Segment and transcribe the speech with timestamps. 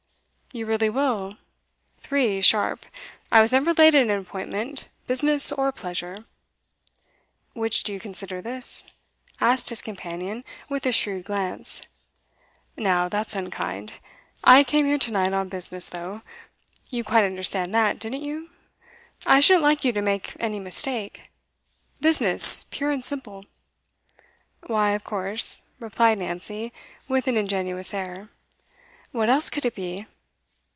[0.53, 1.37] 'You really will?
[1.97, 2.85] Three, sharp.
[3.31, 6.25] I was never late at an appointment, business or pleasure.'
[7.53, 8.91] 'Which do you consider this?'
[9.39, 11.83] asked his companion, with a shrewd glance.
[12.75, 13.93] 'Now that's unkind.
[14.43, 16.21] I came here to night on business, though.
[16.89, 18.49] You quite understand that, didn't you?
[19.25, 21.29] I shouldn't like you to make any mistake.
[22.01, 23.45] Business, pure and simple.'
[24.67, 26.73] 'Why, of course,' replied Nancy,
[27.07, 28.27] with an ingenuous air.
[29.13, 30.07] 'What else could it be?